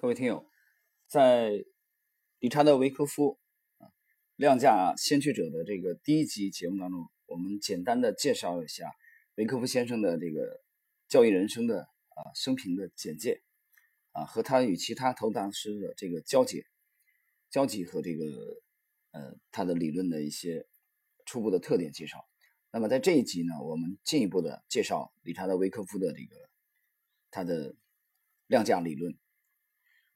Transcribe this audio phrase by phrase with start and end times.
[0.00, 0.46] 各位听友，
[1.08, 1.62] 在
[2.38, 3.38] 理查德·维科夫
[3.76, 3.84] 啊
[4.34, 8.90] 量价先驱者的这个第一集节目当中，我们简单的介绍一下
[9.34, 10.62] 维科夫先生的这个
[11.06, 13.42] 教育人生的啊生平的简介
[14.12, 16.64] 啊和他与其他投大师的这个交集、
[17.50, 18.24] 交集和这个
[19.10, 20.66] 呃他的理论的一些
[21.26, 22.26] 初步的特点介绍。
[22.72, 26.36] 那么在这一集呢，我们进一步的介绍理查德·维科夫的这个
[27.30, 27.76] 他的
[28.46, 29.14] 量价理论。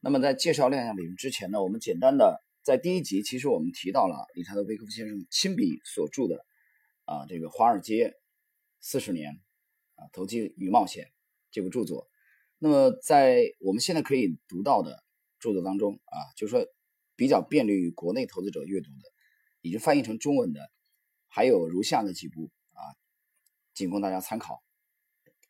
[0.05, 6.45] 那么在介绍量价理论之前呢，我们简单的在第一集，其实我们提到了理查德·维克夫先生亲笔所著的
[7.07, 8.13] 啊这个《华尔街
[8.81, 9.41] 四十年
[9.95, 11.07] 啊投机与冒险》
[11.51, 12.07] 这部著作。
[12.59, 15.03] 那么在我们现在可以读到的
[15.41, 16.67] 著作当中啊，就是说
[17.17, 19.11] 比较便利于国内投资者阅读的，
[19.63, 20.71] 已经翻译成中文的，
[21.29, 22.93] 还有如下的几部啊，
[23.73, 24.63] 仅供大家参考，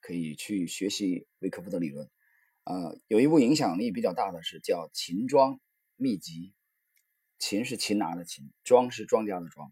[0.01, 2.09] 可以去学习维克夫的理论。
[2.65, 5.61] 呃，有一部影响力比较大的是叫《秦庄
[5.97, 6.33] 秘籍》，
[7.39, 9.71] 秦是擒拿的秦，庄是庄家的庄，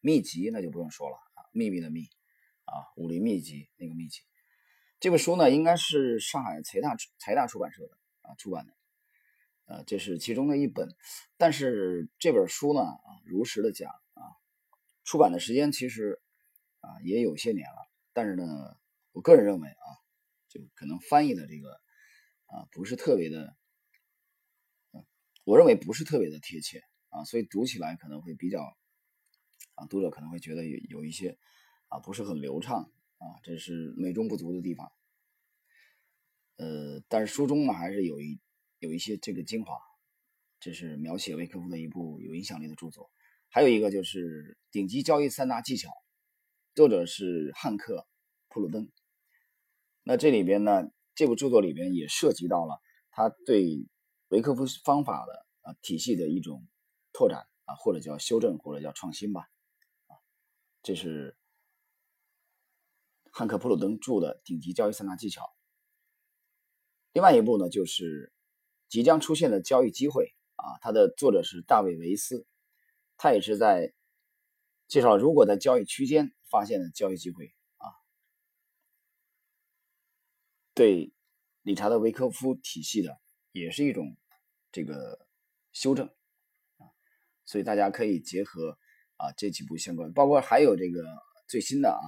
[0.00, 2.08] 秘籍那就不用说了啊，秘密的秘
[2.64, 4.22] 啊，武林秘籍那个秘籍。
[5.00, 8.72] 这本书呢，应该是上海财大财大出版社的啊出版的，
[9.66, 10.88] 呃，这是其中的一本。
[11.36, 14.22] 但是这本书呢，啊，如实的讲啊，
[15.04, 16.22] 出版的时间其实
[16.80, 18.78] 啊也有些年了，但是呢，
[19.12, 19.86] 我个人认为啊，
[20.48, 21.78] 就可能翻译的这个。
[22.48, 23.56] 啊，不是特别的，
[25.44, 28.62] 我认为不是特别的贴切啊，所以读起来可能会比较
[29.74, 31.38] 啊，读者可能会觉得有有一些
[31.88, 34.90] 啊不是很流畅啊，这是美中不足的地方。
[36.56, 38.40] 呃，但是书中呢还是有一
[38.78, 39.78] 有一些这个精华，
[40.58, 43.10] 这是描写维克夫的一部有影响力的著作。
[43.50, 45.90] 还有一个就是《顶级交易三大技巧》，
[46.74, 48.00] 作者是汉克·
[48.48, 48.90] 普鲁登。
[50.02, 50.90] 那这里边呢？
[51.18, 52.80] 这部著作里边也涉及到了
[53.10, 53.88] 他对
[54.28, 56.64] 维克夫方法的啊体系的一种
[57.12, 59.48] 拓展啊，或者叫修正，或者叫创新吧，
[60.80, 61.36] 这是
[63.32, 65.42] 汉克·普鲁登著的《顶级交易三大技巧》。
[67.14, 68.32] 另外一部呢，就是
[68.88, 72.46] 即将出现的交易机会啊，它的作者是大卫·维斯，
[73.16, 73.92] 他也是在
[74.86, 77.90] 介绍如果在交易区间发现的交易机会啊。
[80.74, 81.12] 对
[81.68, 83.20] 理查德·维科夫体系的
[83.52, 84.16] 也是一种
[84.72, 85.28] 这个
[85.70, 86.06] 修正
[86.78, 86.88] 啊，
[87.44, 88.78] 所以大家可以结合
[89.18, 91.04] 啊这几部相关，包括还有这个
[91.46, 92.00] 最新的啊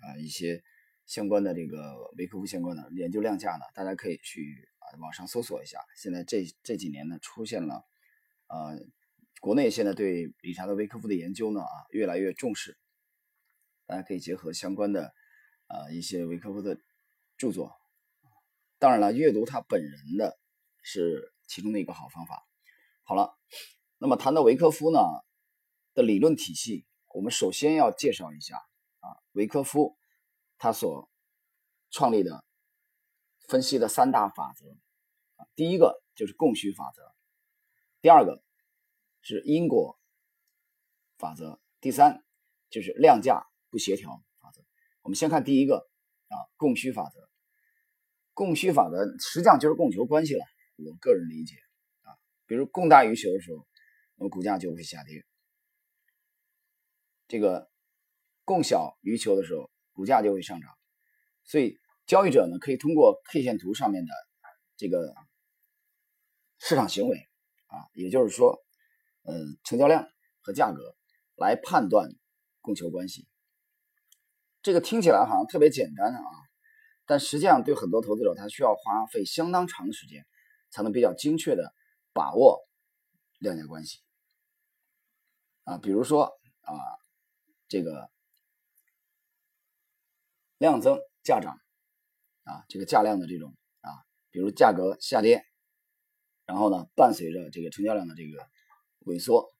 [0.00, 0.60] 啊一些
[1.04, 5.78] 相关的这个维科夫相关的研究量价呢，大家可以去啊网上搜索一下。
[5.96, 7.86] 现在这这几年呢出现了
[8.48, 8.76] 呃
[9.40, 12.76] 国内现在对理查德·维科夫的研究呢啊越来越重视，
[13.86, 15.14] 大家可以结合相关的
[15.68, 16.76] 啊一些维科夫的
[17.36, 17.72] 著作。
[18.86, 20.38] 当然了，阅读他本人的
[20.84, 22.46] 是其中的一个好方法。
[23.02, 23.36] 好了，
[23.98, 25.00] 那么谈到维科夫呢
[25.92, 28.58] 的理论体系，我们首先要介绍一下
[29.00, 29.98] 啊，维科夫
[30.56, 31.10] 他所
[31.90, 32.44] 创立的
[33.48, 34.70] 分析的三大法则
[35.34, 37.12] 啊，第一个就是供需法则，
[38.00, 38.40] 第二个
[39.20, 39.98] 是因果
[41.18, 42.24] 法则，第三
[42.70, 44.64] 就是量价不协调法则。
[45.02, 45.90] 我们先看第一个
[46.28, 47.28] 啊，供需法则。
[48.36, 50.44] 供需法则实际上就是供求关系了，
[50.76, 51.54] 我个人理解
[52.02, 52.12] 啊，
[52.44, 53.66] 比如供大于求的时候，
[54.16, 55.22] 那么股价就会下跌；
[57.28, 57.70] 这个
[58.44, 60.70] 供小于求的时候，股价就会上涨。
[61.44, 64.12] 所以交易者呢，可以通过 K 线图上面的
[64.76, 65.14] 这个
[66.58, 67.16] 市场行为
[67.68, 68.62] 啊，也就是说，
[69.22, 70.06] 嗯，成交量
[70.42, 70.94] 和价格
[71.36, 72.10] 来判断
[72.60, 73.26] 供求关系。
[74.60, 76.45] 这个听起来好像特别简单啊。
[77.08, 80.26] 但实际上，对很多投资者，他需要花费相当长的时间，
[80.70, 81.72] 才能比较精确的
[82.12, 82.58] 把握
[83.38, 84.00] 量价关系
[85.62, 85.78] 啊。
[85.78, 86.24] 比如说
[86.62, 86.74] 啊，
[87.68, 88.10] 这个
[90.58, 91.60] 量增价涨
[92.42, 94.02] 啊，这个价量的这种啊，
[94.32, 95.44] 比如价格下跌，
[96.44, 98.48] 然后呢，伴随着这个成交量的这个
[99.04, 99.54] 萎缩，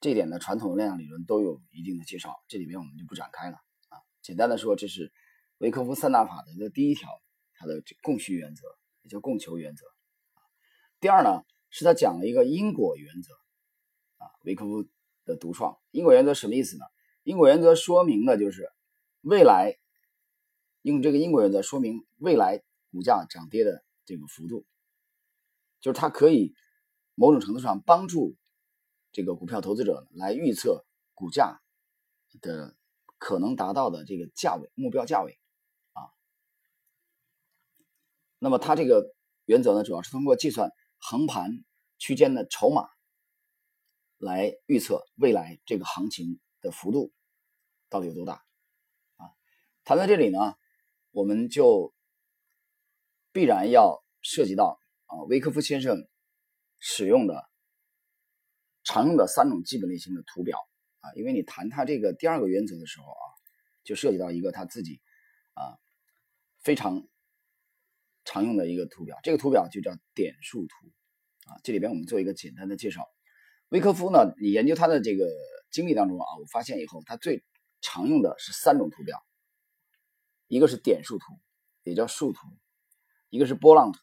[0.00, 3.58] 这点呢，传统的量价理论都有一定的介绍，这里面我们就不展开了
[3.90, 4.02] 啊。
[4.20, 5.12] 简单的说，这是。
[5.58, 7.08] 维克夫三大法则的第一条，
[7.54, 8.62] 它的供需原则
[9.02, 9.86] 也叫供求原则。
[11.00, 13.32] 第二呢，是他讲了一个因果原则
[14.16, 14.88] 啊，维克夫
[15.24, 15.78] 的独创。
[15.90, 16.84] 因果原则什么意思呢？
[17.22, 18.70] 因果原则说明的就是
[19.20, 19.78] 未来
[20.82, 24.66] 用这个因果原则说明未来股价涨跌的这个幅度，
[25.80, 26.54] 就是它可以
[27.14, 28.36] 某种程度上帮助
[29.12, 30.84] 这个股票投资者来预测
[31.14, 31.60] 股价
[32.40, 32.76] 的
[33.18, 35.38] 可能达到的这个价位目标价位。
[38.44, 39.10] 那么它这个
[39.46, 41.64] 原则呢，主要是通过计算横盘
[41.96, 42.86] 区间的筹码
[44.18, 47.10] 来预测未来这个行情的幅度
[47.88, 48.44] 到底有多大
[49.16, 49.32] 啊。
[49.82, 50.56] 谈到这里呢，
[51.10, 51.94] 我们就
[53.32, 56.06] 必然要涉及到啊，维克夫先生
[56.78, 57.48] 使用的
[58.82, 60.58] 常用的三种基本类型的图表
[61.00, 63.24] 啊，因为你谈他这个第二个原则的时候啊，
[63.84, 65.00] 就涉及到一个他自己
[65.54, 65.80] 啊
[66.60, 67.08] 非常。
[68.24, 70.74] 常用的一个图表，这个图表就叫点数图
[71.50, 71.60] 啊。
[71.62, 73.02] 这里边我们做一个简单的介绍。
[73.68, 75.26] 威克夫呢，你研究他的这个
[75.70, 77.44] 经历当中啊，我发现以后，他最
[77.80, 79.22] 常用的是三种图表，
[80.46, 81.24] 一个是点数图，
[81.82, 82.40] 也叫数图；
[83.30, 83.98] 一个是波浪图，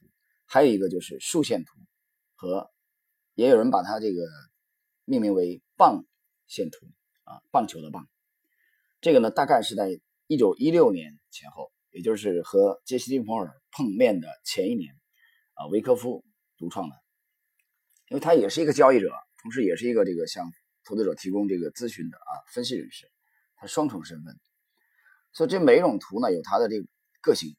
[0.46, 1.80] 还有一个就是竖线图，
[2.36, 2.72] 和
[3.34, 4.22] 也有人把它这个
[5.06, 6.06] 命名为棒
[6.48, 6.86] 线图
[7.24, 8.08] 啊，棒球的棒。
[9.00, 11.72] 这个呢，大概是在一九一六年前后。
[11.92, 14.94] 也就是和杰西·利弗尔碰面的前一年，
[15.54, 16.24] 啊，维科夫
[16.58, 16.96] 独创的，
[18.10, 20.50] 因为他也是一个交易者，同时也是一个这个向
[20.86, 23.12] 投资者提供这个咨询的啊分析人士，
[23.58, 24.40] 他双重身份，
[25.34, 26.88] 所以这每一种图呢有它的这个
[27.22, 27.56] 个性。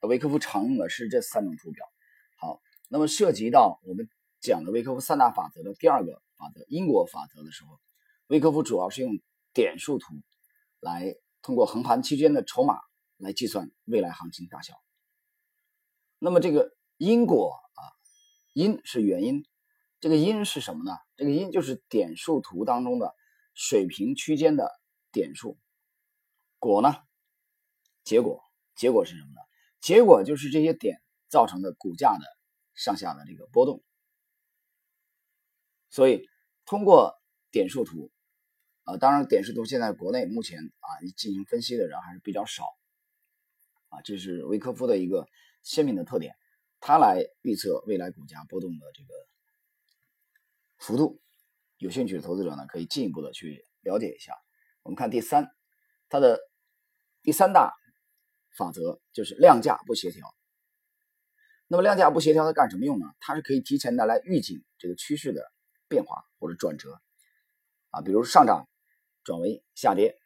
[0.00, 1.84] 维科夫常用的是这三种图表。
[2.38, 4.08] 好，那么涉及到我们
[4.40, 7.80] 讲的维科夫三大法则的第二个法则——因果法则的时候，
[8.28, 9.18] 维科夫主要是用
[9.52, 10.14] 点数图
[10.80, 12.78] 来通过横盘期间的筹码。
[13.16, 14.74] 来计算未来行情大小。
[16.18, 17.82] 那么这个因果啊，
[18.52, 19.44] 因是原因，
[20.00, 20.96] 这个因是什么呢？
[21.16, 23.14] 这个因就是点数图当中的
[23.54, 24.70] 水平区间的
[25.12, 25.58] 点数。
[26.58, 26.94] 果呢？
[28.02, 28.42] 结果，
[28.74, 29.40] 结果是什么呢？
[29.80, 32.24] 结果就是这些点造成的股价的
[32.74, 33.82] 上下的这个波动。
[35.90, 36.28] 所以
[36.64, 37.14] 通过
[37.50, 38.10] 点数图
[38.84, 42.64] 啊，当然点数图现在国内目前啊进行分析的人还是比较少。
[43.88, 45.26] 啊，这是维科夫的一个
[45.62, 46.34] 鲜明的特点，
[46.80, 49.08] 他来预测未来股价波动的这个
[50.78, 51.20] 幅度。
[51.78, 54.32] 有兴趣的投资者呢，可以进一步的去了解一下。
[54.82, 55.50] 我们看第三，
[56.08, 56.40] 它的
[57.22, 57.74] 第三大
[58.56, 60.34] 法则就是量价不协调。
[61.66, 63.06] 那么量价不协调它干什么用呢？
[63.20, 65.42] 它是可以提前的来预警这个趋势的
[65.88, 67.00] 变化或者转折。
[67.90, 68.68] 啊，比如上涨
[69.22, 70.16] 转为下跌，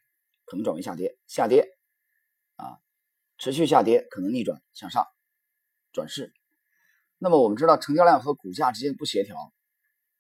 [0.45, 1.67] 可能转为下跌，下跌。
[2.57, 2.79] 啊
[3.41, 5.07] 持续下跌可能逆转向上，
[5.93, 6.35] 转势。
[7.17, 9.35] 那么我们知道，成交量和股价之间不协调，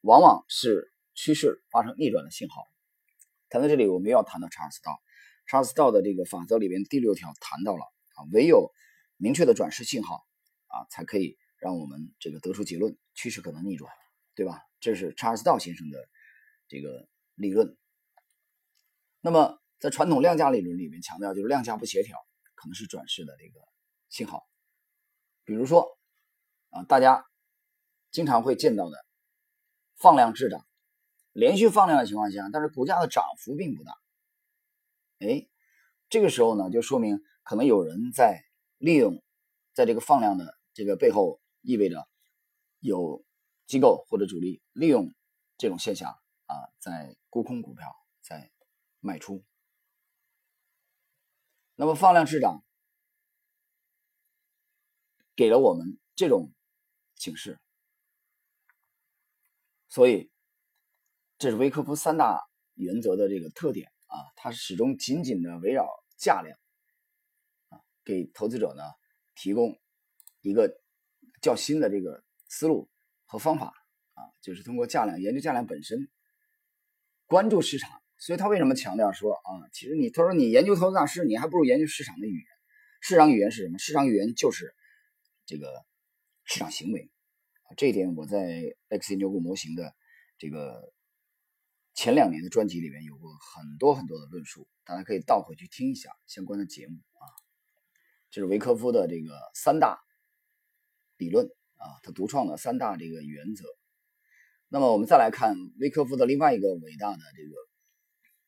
[0.00, 2.66] 往往是趋势发生逆转的信号。
[3.50, 4.98] 谈到这里，我们要谈到查尔斯道。
[5.46, 7.82] 查尔斯道的这个法则里边第六条谈到了
[8.14, 8.72] 啊，唯有
[9.18, 10.24] 明确的转势信号
[10.68, 13.92] 啊，才可以让我们这个得出结论，趋势可能逆转，
[14.34, 14.62] 对吧？
[14.80, 16.08] 这是查尔斯道先生的
[16.68, 17.76] 这个理论。
[19.20, 22.16] 那么在传统量价理论里面强调，就是量价不协调。
[22.60, 23.58] 可能是转势的这个
[24.10, 24.46] 信号，
[25.44, 25.98] 比如说
[26.68, 27.24] 啊，大家
[28.10, 29.02] 经常会见到的
[29.96, 30.66] 放量滞涨，
[31.32, 33.92] 连续放量的情况下，但是股价的涨幅并不大。
[35.20, 35.48] 哎，
[36.10, 38.42] 这个时候呢，就说明可能有人在
[38.76, 39.22] 利用，
[39.72, 42.06] 在这个放量的这个背后，意味着
[42.78, 43.24] 有
[43.66, 45.14] 机构或者主力利用
[45.56, 46.10] 这种现象
[46.44, 47.90] 啊，在沽空股票，
[48.20, 48.50] 在
[49.00, 49.42] 卖出。
[51.80, 52.62] 那么放量滞涨，
[55.34, 56.52] 给了我们这种
[57.16, 57.58] 警示，
[59.88, 60.30] 所以
[61.38, 65.88] 这是维克夫三大原则的这个特点啊，它始终紧紧的围绕
[66.18, 66.58] 价量
[67.70, 68.82] 啊，给投资者呢
[69.34, 69.80] 提供
[70.42, 70.82] 一个
[71.40, 72.90] 较新的这个思路
[73.24, 73.72] 和方法
[74.12, 76.10] 啊，就是通过价量研究价量本身，
[77.24, 77.99] 关注市场。
[78.20, 79.64] 所以他为什么强调说啊？
[79.72, 82.46] 其实你他说你研究投资大师，你还不如研究市场的语言。
[83.00, 83.78] 市场语言是什么？
[83.78, 84.74] 市场语言就是
[85.46, 85.86] 这个
[86.44, 87.10] 市场行为
[87.62, 87.72] 啊。
[87.78, 89.94] 这一点我在 X 研究股模型的
[90.36, 90.92] 这个
[91.94, 97.24] 前两年的专辑里面有过很多很多的论述，大家可以倒回去听一下相关的节目啊。
[98.30, 99.98] 这是维科夫的这个三大
[101.16, 101.46] 理论
[101.76, 103.64] 啊，他独创的三大这个原则。
[104.68, 107.70] 那么我们再来看维科夫的另外一个伟大的这个。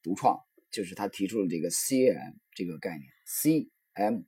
[0.03, 0.41] 独创
[0.71, 3.09] 就是他提出了这个 CM 这个概念。
[3.27, 4.25] CM，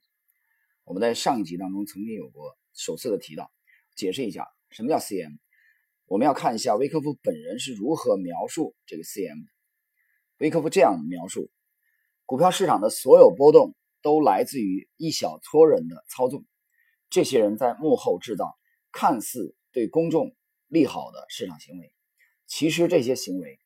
[0.85, 3.51] 我们在上一集当中曾经有过首次的提到，
[3.97, 5.39] 解释一下什么叫 CM。
[6.07, 9.51] 我们要看一下维克夫本人是如何描述这个 CM 的。
[10.39, 11.51] 维克夫这样描述：
[12.27, 16.45] 股票市场的所有波动都来自于一小撮人的操纵，
[17.09, 18.57] 这些人在幕后制造
[18.93, 20.37] 看似对公众
[20.69, 21.93] 利好的市场行为，
[22.47, 23.59] 其实这些行为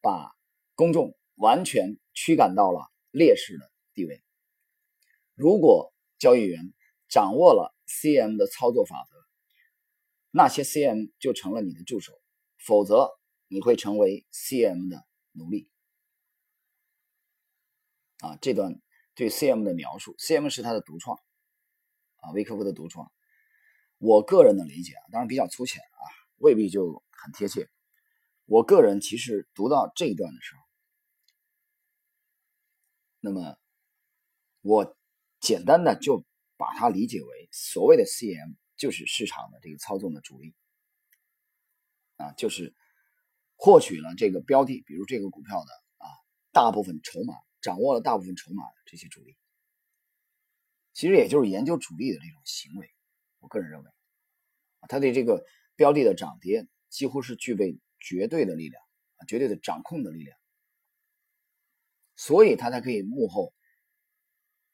[0.00, 0.36] 把
[0.74, 1.16] 公众。
[1.40, 4.22] 完全驱赶到了劣势的地位。
[5.34, 6.74] 如果交易员
[7.08, 9.16] 掌握了 CM 的操作法则，
[10.30, 12.12] 那些 CM 就成了你的助手，
[12.58, 13.08] 否则
[13.48, 15.70] 你会成为 CM 的奴隶。
[18.18, 18.78] 啊，这段
[19.14, 21.18] 对 CM 的描述，CM 是他的独创，
[22.16, 23.10] 啊，维科夫的独创。
[23.96, 26.04] 我个人的理解啊，当然比较粗浅啊，
[26.36, 27.70] 未必就很贴切。
[28.44, 30.60] 我个人其实读到这一段的时候，
[33.20, 33.56] 那么
[34.62, 34.96] 我
[35.40, 36.24] 简单的就
[36.56, 40.54] 把它理解为所谓的 CM 就是市场的这个操纵的主力
[42.16, 42.74] 啊，就是
[43.56, 46.06] 获取了这个标的，比如这个股票的啊
[46.52, 47.34] 大部分筹码。
[47.62, 49.36] 掌握了大部分筹码的这些主力，
[50.94, 52.90] 其实也就是研究主力的这种行为。
[53.38, 53.90] 我个人认为，
[54.88, 55.44] 他对这个
[55.76, 58.82] 标的的涨跌几乎是具备绝对的力量
[59.16, 60.38] 啊，绝对的掌控的力量，
[62.16, 63.52] 所以他才可以幕后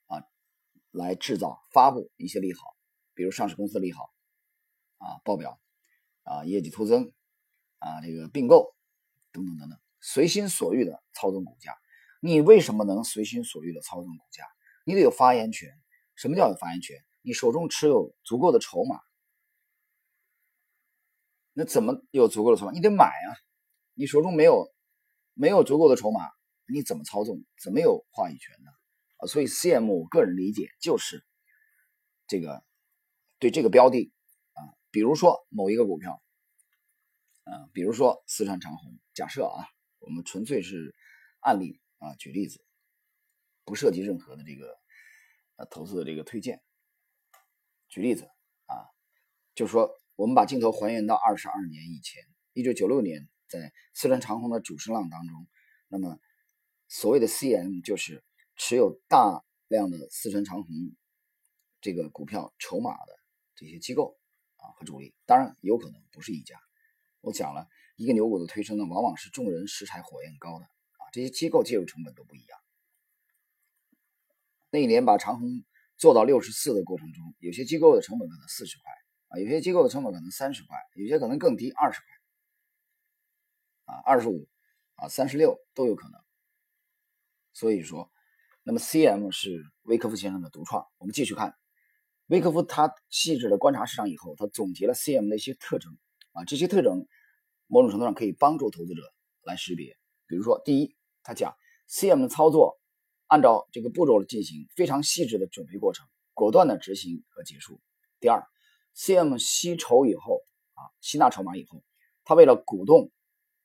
[0.07, 0.23] 啊
[0.91, 2.75] 来制造、发布一些利好，
[3.13, 4.11] 比如上市公司利好
[4.97, 5.59] 啊、报表
[6.23, 7.13] 啊、业绩突增
[7.79, 8.75] 啊、这个并购
[9.31, 11.77] 等等等等，随心所欲的操纵股价。
[12.19, 14.43] 你为什么能随心所欲的操纵股价？
[14.85, 15.69] 你得有发言权。
[16.15, 16.97] 什么叫有发言权？
[17.21, 18.99] 你手中持有足够的筹码。
[21.53, 22.71] 那怎么有足够的筹码？
[22.71, 23.37] 你得买啊！
[23.93, 24.73] 你手中没有
[25.33, 26.21] 没有足够的筹码，
[26.67, 27.43] 你怎么操纵？
[27.61, 28.71] 怎么有话语权呢？
[29.17, 31.25] 啊，所以 CM 我个人理解就是
[32.27, 32.63] 这个
[33.39, 34.11] 对这个标的
[34.53, 36.21] 啊，比如说某一个股票，
[37.43, 39.67] 啊，比如说四川长虹，假设啊，
[39.99, 40.95] 我们纯粹是
[41.39, 41.79] 案例。
[41.99, 42.63] 啊，举例子，
[43.65, 44.77] 不涉及任何的这个
[45.55, 46.61] 呃投资的这个推荐。
[47.89, 48.29] 举例子
[48.67, 48.85] 啊，
[49.55, 52.21] 就是说，我们把镜头还原到二十二年以前，
[52.53, 55.47] 一九九六年，在四川长虹的主升浪当中，
[55.87, 56.19] 那么
[56.87, 58.23] 所谓的 CM 就是
[58.55, 60.95] 持有大量的四川长虹
[61.81, 63.19] 这个股票筹码的
[63.55, 64.17] 这些机构
[64.55, 66.55] 啊和主力，当然有可能不是一家。
[67.21, 67.67] 我讲了
[67.97, 71.09] 一个牛股的推升呢，往往是众人拾柴火焰高的啊。
[71.11, 72.59] 这些机构介入成本都不一样。
[74.69, 75.65] 那一年把长虹
[75.97, 78.91] 做到六十四的过程中，有些机构的成本可能四十块
[79.29, 84.47] 啊，有些机构的成本可能三十块，有些可能更低二十块啊，二十五
[84.95, 86.26] 啊，三十六都有可能。
[87.57, 88.11] 所以说，
[88.61, 90.85] 那么 CM 是威科夫先生的独创。
[90.99, 91.55] 我们继续看，
[92.27, 95.97] 威科夫他细致的观察市场以后，他总结了 CM 的一些特征
[96.33, 97.07] 啊，这些特征
[97.65, 99.01] 某种程度上可以帮助投资者
[99.41, 99.97] 来识别。
[100.27, 101.55] 比如说，第一，他讲
[101.89, 102.79] CM 操作
[103.25, 107.81] 按照这个步骤进行，非常细致的准备过程，果断的执行和结束。
[108.19, 108.47] 第二
[108.95, 110.43] ，CM 吸筹以后
[110.75, 111.83] 啊，吸纳筹码以后，
[112.23, 113.09] 他为了鼓动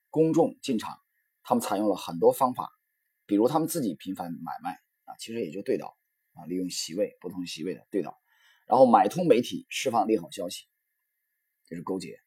[0.09, 0.97] 公众进场，
[1.43, 2.71] 他们采用了很多方法，
[3.25, 4.71] 比如他们自己频繁买卖
[5.05, 5.97] 啊，其实也就对倒
[6.33, 8.19] 啊，利用席位不同席位的对倒，
[8.67, 10.65] 然后买通媒体释放利好消息，
[11.65, 12.19] 这是勾结，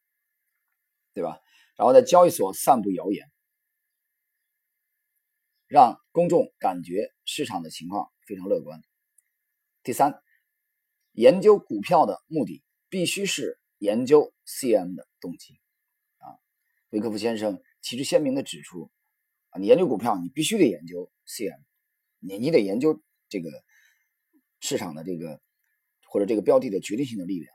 [1.12, 1.41] 对吧？
[1.76, 3.31] 然后在交易所散布谣言。
[5.69, 8.81] 让公众感觉市场的情况非常乐观。
[9.83, 10.23] 第三，
[11.11, 15.59] 研究股票的目的必须是研究 CM 的动机。
[16.19, 16.38] 啊，
[16.91, 18.93] 维克夫先生旗帜鲜明地指出，
[19.59, 21.61] 你研究股票，你必须得研究 CM，
[22.21, 23.51] 你你得研究这个
[24.61, 25.41] 市场的这个
[26.09, 27.55] 或者这个标的的决定性的力量，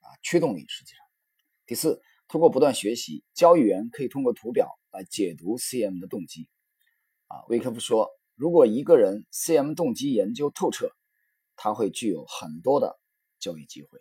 [0.00, 0.64] 啊，驱动力。
[0.68, 0.98] 实际上，
[1.66, 6.48] 第四，通过不断学习，交易员可以通过图表来解读 CM 的动机。
[7.26, 10.90] 啊，维克夫说，如果一个人 CM 动机研究透彻，
[11.56, 12.98] 他会具有很多的
[13.38, 14.00] 交易机会。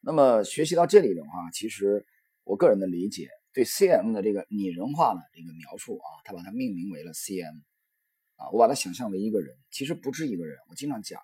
[0.00, 2.06] 那么学习到这里的话，其实
[2.44, 7.62] 我个人的理解，对 CM 的这个拟人化的这个描述啊，他把它命名为了 CM
[8.34, 10.58] 啊，我把它想象为一个人，其实不止一个人。
[10.68, 11.22] 我经常讲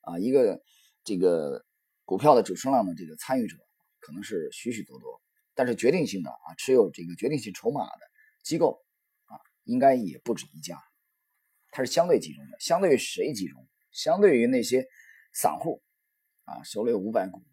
[0.00, 0.62] 啊，一个
[1.04, 1.62] 这个
[2.06, 3.58] 股票的主升浪的这个参与者
[3.98, 5.20] 可能是许许多多，
[5.54, 8.00] 但是决定性的啊，持有这个决定性筹码的
[8.42, 8.82] 机构
[9.26, 9.36] 啊。
[9.64, 10.82] 应该也不止一家，
[11.70, 12.58] 它是相对集中的。
[12.60, 13.68] 相对于谁集中？
[13.92, 14.86] 相对于那些
[15.34, 15.82] 散户
[16.44, 17.44] 啊，手里有五百股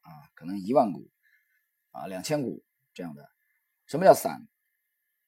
[0.00, 1.10] 啊，可能一万股
[1.90, 3.28] 啊，两千股这样的。
[3.88, 4.46] 什么叫散？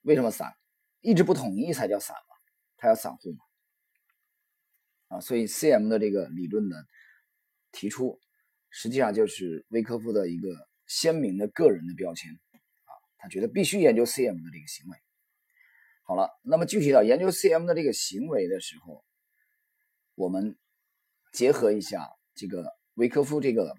[0.02, 0.54] 为什么散？
[1.00, 2.36] 意志不统一才叫散嘛，
[2.76, 3.38] 它叫散户嘛。
[5.08, 6.86] 啊，所以 CM 的这个理论的
[7.72, 8.20] 提出，
[8.68, 14.98] 实际上就是维科夫的一个鲜明的个人的标签啊，他觉得必须研究 CM 的这个行为。
[16.02, 19.04] 好了，那么具体到研究 CM 的这个行为的时候，
[20.14, 20.58] 我们
[21.32, 23.74] 结合一下这个维科夫这个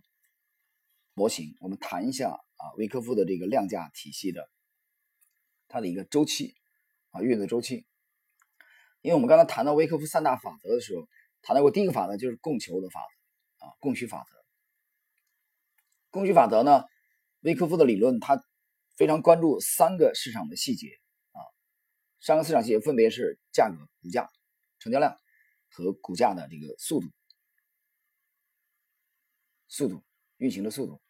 [1.13, 4.49] 模型，我们谈一下啊维科夫的这个量价体系的
[5.71, 6.53] 它的一个周期
[7.11, 7.85] 啊运作周期。
[9.01, 11.07] 因为我们刚才谈到维科夫三大法则的时候，
[11.41, 13.01] 谈到过第一个法则就是供求的法
[13.59, 14.35] 则啊供需法则。
[16.11, 16.83] 供需法则呢，
[17.39, 18.43] 维科夫的理论，他
[18.95, 20.99] 非常关注三个市场的细节
[21.31, 21.39] 啊，
[22.19, 24.29] 三个市场细节分别是价格、股价、
[24.77, 25.17] 成交量
[25.69, 27.07] 和股价的这个速度、
[29.67, 30.03] 速度
[30.37, 31.01] 运行的速度、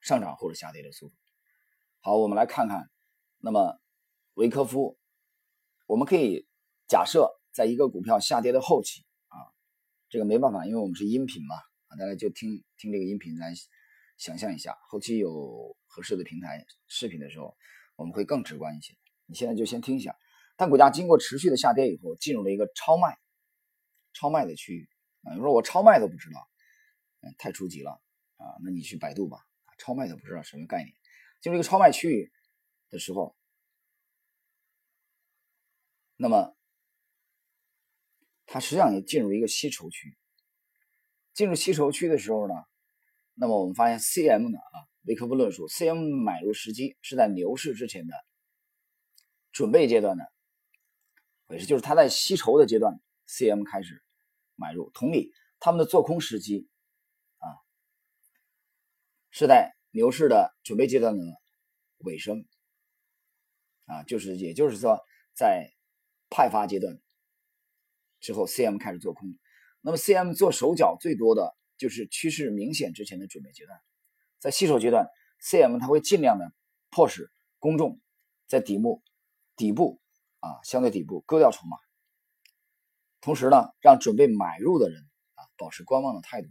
[0.00, 1.14] 上涨或者下跌的速度。
[2.00, 2.90] 好，我们来看看，
[3.38, 3.78] 那么
[4.40, 4.98] 维科夫，
[5.84, 6.46] 我们可以
[6.88, 9.36] 假设在一个股票下跌的后期啊，
[10.08, 11.56] 这个没办法，因为我们是音频嘛
[11.88, 13.52] 啊，大家就听听这个音频来。
[14.16, 17.54] 想象一下，后期有合适的平台视频的时候，
[17.96, 18.94] 我们会更直观一些。
[19.26, 20.16] 你现在就先听一下。
[20.56, 23.18] 当股价经过持续的下跌以后，进入了一个超卖、
[24.14, 24.88] 超卖的区域
[25.22, 25.34] 啊。
[25.34, 26.48] 你说我超卖都不知道，
[27.20, 27.92] 嗯，太初级了
[28.36, 28.56] 啊。
[28.62, 29.38] 那你去百度吧，
[29.78, 30.94] 超卖都不知道什么概念。
[31.40, 32.30] 进入一个超卖区域
[32.90, 33.34] 的时候，
[36.22, 36.54] 那么
[38.44, 40.18] 它实际上也进入一个吸筹区。
[41.32, 42.54] 进入吸筹区的时候呢？
[43.32, 48.14] 那么我们发现，C M 呢啊，维克夫论述，C M 买入时机是在牛市之前的
[49.50, 50.30] 准备阶段的，
[51.48, 54.02] 也是就是他在吸筹的阶段，C M 开始
[54.56, 54.90] 买入。
[54.90, 56.68] 同理，他们的做空时机
[57.38, 57.48] 啊，
[59.30, 61.24] 是在牛市的准备阶段的
[61.98, 62.44] 尾声
[63.86, 65.00] 啊，就是也就是说，
[65.32, 65.72] 在
[66.30, 66.98] 派发阶段
[68.20, 69.36] 之后，C M 开始做空。
[69.82, 71.54] 那么 C M 做手脚最多的。
[71.80, 73.80] 就是趋势明显之前的准备阶段，
[74.38, 75.06] 在吸筹阶段
[75.40, 76.52] ，CM 它会尽量的
[76.90, 77.98] 迫使公众
[78.46, 79.02] 在底部
[79.56, 79.98] 底部
[80.40, 81.78] 啊相对底部割掉筹码，
[83.22, 86.50] 同时呢，让准备买入的人啊保持观望的态度，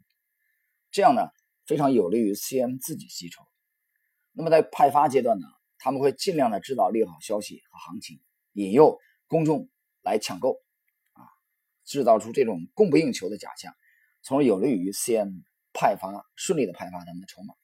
[0.90, 1.30] 这样呢
[1.68, 3.44] 非常有利于 CM 自己吸筹。
[4.32, 5.46] 那么在派发阶段呢，
[5.78, 8.20] 他们会尽量的制造利好消息和行情，
[8.54, 8.98] 引诱
[9.30, 9.70] 公众
[10.02, 10.62] 来抢购
[11.14, 11.24] 啊，
[11.86, 13.74] 制造出这种供不应求的假象。
[14.22, 17.56] 从而有利于 CM 派发顺利的派发他们的筹码。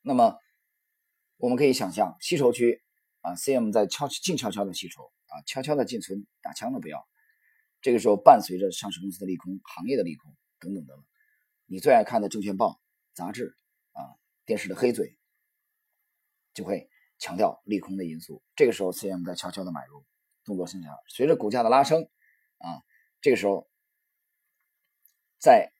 [0.00, 0.38] 那么
[1.36, 2.82] 我们可以想象，吸筹区
[3.20, 7.06] 啊，CM 在悄静悄悄的吸筹啊，悄悄的进村，打枪的不要。
[7.82, 11.04] 这个时候伴随着上市公司的利空、行业的利空等等等等，
[11.66, 12.80] 你最爱看的证券报、
[13.12, 13.54] 杂志
[13.92, 15.18] 啊、电视的黑嘴
[16.54, 16.88] 就会
[17.20, 18.42] 强调利空的因素。
[18.56, 20.04] 这个时候 CM 在悄悄的买入，
[20.44, 20.92] 动作性强。
[21.06, 22.02] 随着股价的拉升
[22.58, 22.82] 啊，
[23.20, 23.70] 这个时候。
[25.42, 25.72] 再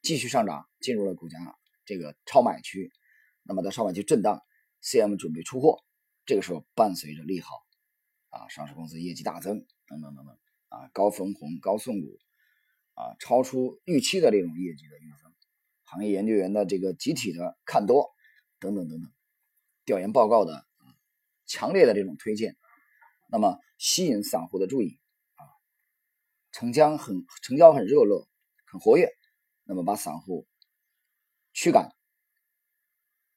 [0.00, 2.92] 继续上涨，进入了股价这个超买区，
[3.42, 4.44] 那么在超买区震荡
[4.80, 5.82] ，CM 准备出货，
[6.24, 7.66] 这个时候伴随着利好，
[8.28, 12.16] 啊，上市公司业绩大增，等等等等，啊，高分红、高送股，
[12.94, 15.34] 啊，超出预期的这种业绩的预增，
[15.82, 18.14] 行业研究员的这个集体的看多，
[18.60, 19.12] 等等等等，
[19.86, 20.66] 调研报告的
[21.46, 22.58] 强烈的这种推荐，
[23.30, 25.00] 那么吸引散户的注意，
[25.36, 25.40] 啊，
[26.52, 28.28] 成交很成交很热络。
[28.68, 29.08] 很活跃，
[29.62, 30.46] 那么把散户
[31.52, 31.94] 驱赶，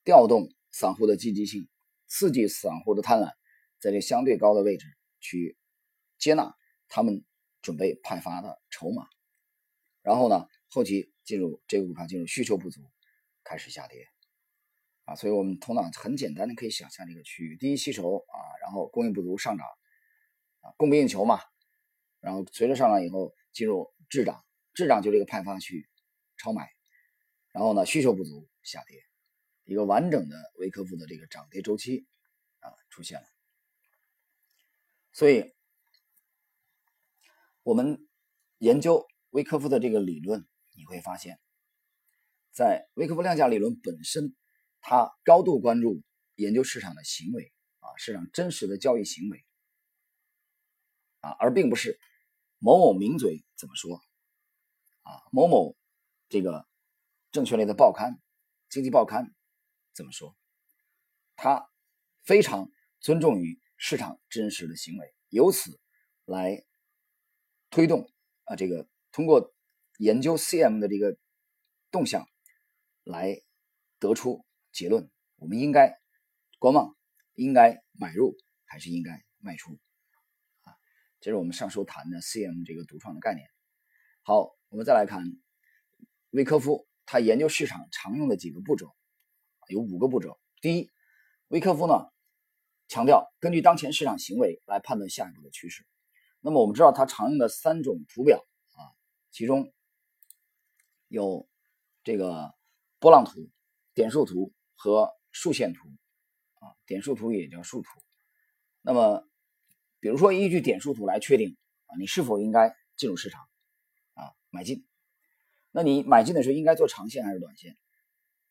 [0.04, 1.70] 调动散户的积极性，
[2.08, 3.32] 刺激散户的贪婪，
[3.80, 4.88] 在这相对高的位置
[5.20, 5.56] 去
[6.18, 6.58] 接纳
[6.88, 7.24] 他们
[7.62, 9.08] 准备派发的筹码，
[10.02, 12.82] 然后呢，后期进入这个股票进入需求不足，
[13.44, 14.08] 开始下跌
[15.10, 19.65] 啊，所以我们头脑很简单的可以想象这个区域：第一吸筹啊，然后供应不足上涨
[20.62, 21.39] 啊，供不应求嘛，
[22.19, 24.45] 然后随着上涨以后进入滞涨。
[24.76, 25.89] 滞涨就这个派发区
[26.38, 26.69] 超买，
[27.52, 29.02] 然后呢需求不足下跌，
[29.65, 32.06] 一个完整的维科夫的这个涨跌周期
[32.60, 33.28] 啊出现了。
[35.12, 35.54] 所以，
[37.63, 38.08] 我们
[38.60, 41.39] 研究维科夫的这个理论，你会发现，
[42.52, 44.36] 在维科夫量价理论本身，
[44.82, 46.02] 他高度关注
[46.36, 49.46] 研究市场的行为啊，市场真实的交易行为
[51.22, 52.00] 啊，而并不是
[52.58, 54.02] 某某名嘴怎么说。
[55.04, 55.76] 啊，某某
[56.28, 56.68] 这个
[57.32, 58.22] 证券类的报刊、
[58.70, 59.34] 经济报刊
[59.94, 60.36] 怎么说？
[61.36, 61.70] 他
[62.24, 65.80] 非常尊重于市场真实的行为，由此
[66.26, 66.63] 来
[67.70, 68.12] 推动
[68.44, 69.54] 啊，这个通过
[69.98, 71.18] 研究 CM 的这个
[71.89, 72.30] 动向
[73.04, 73.42] 来
[73.98, 74.46] 得出
[74.80, 76.00] 结论：我们应该
[76.58, 76.96] 观望，
[77.34, 79.74] 应该买入还是应该卖出？
[80.62, 80.72] 啊，
[81.20, 83.46] 这是我们上周谈的 CM 这个独创的概念。
[84.22, 84.56] 好。
[84.72, 85.24] 我们再来看
[86.30, 88.96] 维科夫，他研究市场常用的几个步骤，
[89.68, 90.39] 有五个步骤。
[90.62, 90.92] 第一，
[91.48, 92.06] 维科夫呢
[92.88, 95.88] 强调根据当前市场行为来判断下一步的趋势。
[96.39, 98.94] 那么我们知道他常用的三种图表啊，
[99.32, 99.74] 其中
[101.08, 101.50] 有
[102.04, 102.54] 这个
[103.00, 103.50] 波浪图、
[103.96, 105.89] 点数图和竖线图
[106.62, 107.89] 啊，点数图也叫竖图。
[108.82, 109.28] 那么，
[110.00, 113.42] 比如说依据点数图来确定啊，你是否应该进入市场。
[114.13, 114.88] 啊买进，
[115.72, 117.78] 那你买进的时候应该做长线还是短线？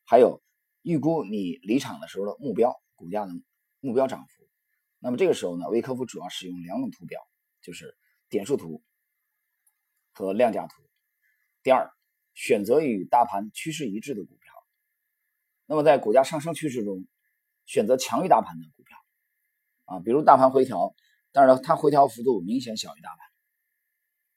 [0.05, 0.43] 还有
[0.83, 3.33] 预估你离场的时候的目标股价的
[3.79, 4.47] 目标涨幅。
[4.99, 7.19] 那么这个时候呢，微科夫主要使用两种图表，
[7.63, 7.97] 就是
[8.29, 8.83] 点数图
[10.11, 10.83] 和量价图。
[11.63, 11.91] 第二，
[12.35, 14.48] 选择与大盘趋势一致的股票。
[15.69, 17.05] 那么在股价上升趋势中，
[17.67, 18.97] 选择强于大盘的股票
[19.85, 20.95] 啊，比如大盘回调，
[21.31, 23.19] 但是它回调幅度明显小于大盘，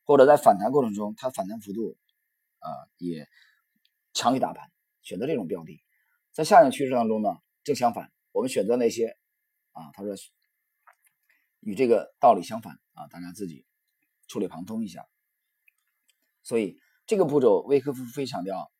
[0.04, 1.96] 或者在反弹过程中它反弹幅度
[2.58, 2.68] 啊
[2.98, 3.26] 也
[4.12, 5.82] 强于大盘，选择这种标的。
[6.32, 7.30] 在下降趋势当中呢，
[7.64, 9.16] 正相反，我们选择那些
[9.72, 10.14] 啊，他说。
[11.64, 13.64] 与这个道理相反啊，大家自己
[14.26, 15.06] 触类旁通一下。
[16.42, 18.72] 所以这个步骤，威科夫非强调，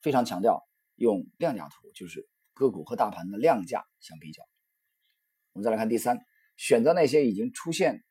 [0.00, 4.42] 非常强调用量价图，就是个股和大盘的量价相比较。
[5.52, 6.18] 我们再来看第三，
[6.56, 8.04] 选择那些已经出现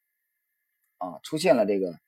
[0.98, 2.00] 啊出现了这个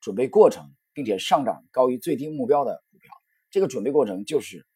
[0.00, 3.12] 准备过程，并且上涨高于最低目标的股票。
[3.50, 4.66] 这个准备过程就是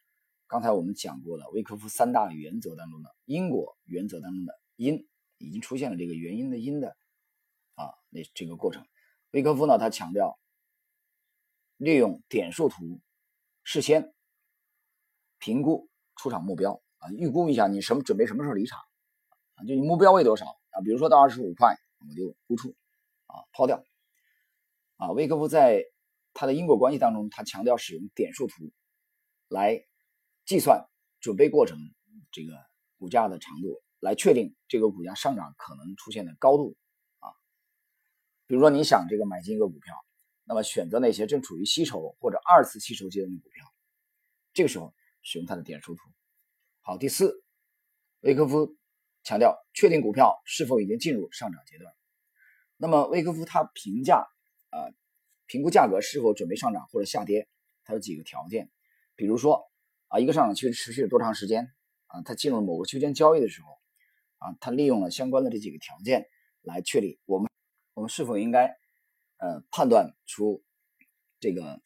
[0.46, 5.06] 刚才我们讲过的威科夫三大原则当中的因果原则当中的因。
[5.38, 6.96] 已经出现了这个原因的因的
[7.74, 8.86] 啊，那这个过程，
[9.32, 10.40] 维科夫呢，他强调
[11.76, 13.02] 利用点数图
[13.62, 14.14] 事先
[15.38, 18.78] 评估出场目标啊，预估一下你什么准备什么时候离场
[19.54, 20.80] 啊，就你目标位多少啊？
[20.84, 22.74] 比如说到二十五块，我就沽出
[23.26, 23.82] 啊，抛掉
[24.96, 25.12] 啊。
[25.12, 25.84] 维科夫在
[26.34, 28.70] 他的因果关系当中，他强调使用点数图
[29.48, 29.84] 来
[30.44, 30.86] 计算
[31.20, 31.78] 准备过程
[32.32, 32.52] 这个
[32.98, 33.82] 股价的长度。
[33.98, 36.76] 来确定这个股价上涨可能出现的高度
[37.18, 37.32] 啊，
[38.46, 39.96] 比如说你想这个买进一个股票，
[40.44, 43.64] 那么选择那些正处于吸筹或者二次吸筹阶段的股票，
[44.52, 44.94] 这个时候
[45.26, 46.00] 使用它的点数图。
[46.82, 47.42] 好，第四，
[48.20, 48.76] 维科夫
[49.24, 51.92] 强调确定股票是否已经进入上涨阶段。
[52.76, 54.24] 那么维科夫他评价
[54.70, 54.86] 啊，
[55.46, 57.48] 评估价格是否准备上涨或者下跌，
[57.82, 58.70] 它有几个条件，
[59.16, 59.68] 比如说
[60.06, 61.74] 啊，一个上涨区持续了多长时间
[62.06, 63.68] 啊，它进入某个区间交易的时候。
[64.38, 66.28] 啊，它利用了相关的这几个条件
[66.60, 67.50] 来确立我们
[67.94, 68.66] 我们是否应该
[69.38, 70.62] 呃判断出
[71.40, 71.80] 这个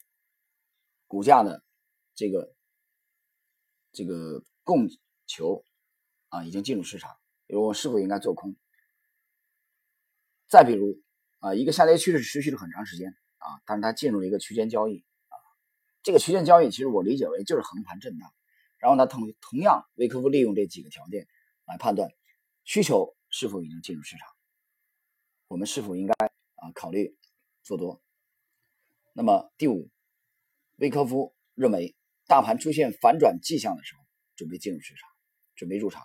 [1.07, 1.63] 股价的
[2.13, 2.53] 这个
[3.91, 4.87] 这个供
[5.27, 5.63] 求
[6.29, 8.55] 啊已经进入市场，比如我是否应该做空？
[10.47, 11.01] 再比如
[11.39, 15.35] 啊，一个下跌趋势持续了很长时间啊，但是它进入了一个区间交易啊，
[16.03, 18.33] 这个区间交易其实我理解为就是横盘震荡，
[18.77, 21.27] 然后呢同同样维克夫利用这几个条件
[21.65, 22.09] 来判断。
[22.63, 24.27] 需求是否已经进入市场？
[25.47, 26.13] 我们是否应该
[26.55, 27.17] 啊考虑
[27.63, 28.01] 做多？
[29.13, 29.89] 那么第五，
[30.77, 31.95] 威科夫认为，
[32.31, 34.01] 大盘出现反转迹象的时候，
[34.37, 35.09] 准备进入市场，
[35.53, 36.01] 准备入场。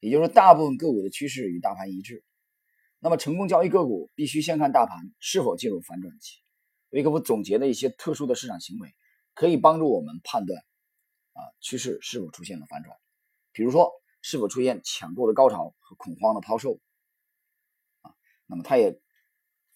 [0.00, 2.24] 也就是说，大部分个股的趋势与大盘一致。
[2.98, 6.40] 那么，成功交易个股必须先看大盘是否进入反转期。
[6.88, 8.92] 威科夫总结的一些特殊的市场行为，
[9.34, 10.60] 可以帮助我们判断
[11.34, 12.96] 啊趋势是否出现了反转。
[13.52, 13.92] 比如说。
[14.20, 16.80] 是否出现抢购的高潮和恐慌的抛售
[18.00, 18.10] 啊？
[18.46, 19.00] 那么他也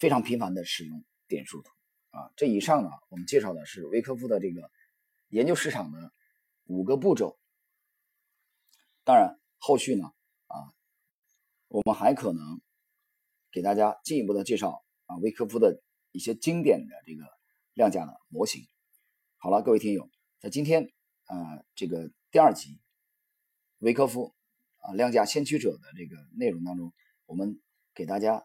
[0.00, 1.70] 非常频繁的使用点数图
[2.10, 2.32] 啊。
[2.36, 4.68] 这以上呢，我们介绍的是维科夫的这个
[5.32, 6.12] 研究市场的
[6.64, 7.38] 五个步骤。
[9.02, 10.12] 当然，后续呢
[10.46, 10.56] 啊，
[11.68, 12.60] 我们还可能
[13.50, 17.24] 给大家进一步的介绍啊维科夫的一些经典的这个
[17.72, 18.62] 量价的模型。
[19.38, 20.92] 好了，各位听友，在今天
[21.24, 22.78] 啊这个第二集。
[23.78, 24.34] 维科夫
[24.80, 26.92] 啊，量价先驱者的这个内容当中，
[27.24, 27.60] 我们
[27.94, 28.44] 给大家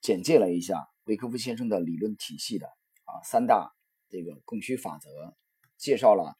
[0.00, 2.68] 简介了一下维科夫先生的理论体系的
[3.04, 3.74] 啊三大
[4.08, 5.36] 这个供需法则，
[5.82, 6.36] 介绍了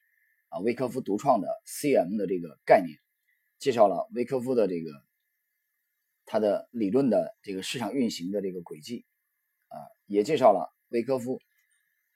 [0.51, 2.97] 啊维科夫独创的 CM 的这个概念，
[3.59, 4.93] 介绍了维科夫的这个
[6.25, 9.05] 他的理论的这个市场运行的这个轨迹
[9.67, 9.77] 啊，
[10.07, 11.41] 也介绍了维科夫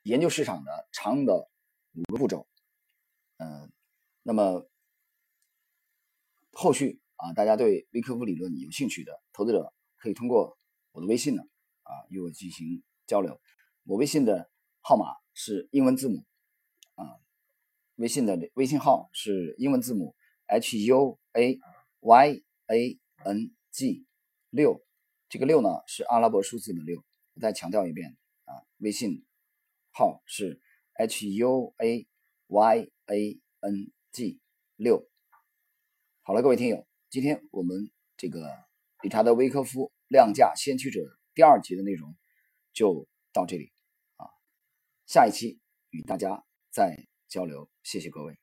[0.03, 1.51] 研究市场的常用的
[1.95, 2.47] 五个步骤，
[3.39, 3.73] 嗯，
[4.23, 4.67] 那么。
[6.59, 10.57] 后续啊，大家对微科夫理论有兴趣的投资者，可以通过
[10.93, 11.43] 我的微信呢
[11.83, 13.39] 啊与我进行交流。
[13.85, 16.25] 我微信的号码是英文字母，
[17.97, 20.15] 微信的微信号是英文字母
[20.47, 21.59] H U A
[22.01, 24.07] Y A N G
[24.51, 24.85] 六，
[25.31, 27.03] 这个六呢是阿拉伯数字的六。
[27.35, 29.25] 我再强调一遍啊，微信
[29.93, 30.61] 号是
[30.93, 32.07] H U A
[32.49, 34.41] Y A N G
[34.77, 35.09] 六。
[36.23, 38.47] 好了，各位听友，今天我们这个
[39.03, 41.01] 理查德·威科夫量价先驱者
[41.35, 42.15] 第二集的内容
[42.75, 43.73] 就到这里
[44.17, 44.29] 啊，
[45.07, 48.37] 下一期与大家再交流，谢谢各位。